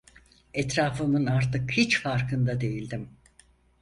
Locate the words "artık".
1.25-1.71